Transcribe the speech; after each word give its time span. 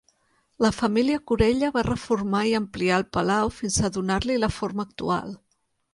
La 0.65 0.71
família 0.75 1.19
Corella 1.31 1.69
va 1.75 1.83
reformar 1.87 2.41
i 2.53 2.55
ampliar 2.61 2.97
el 3.03 3.07
palau 3.19 3.53
fins 3.61 3.77
a 3.79 3.93
donar-li 3.99 4.39
la 4.45 4.55
forma 4.61 4.87
actual. 4.91 5.37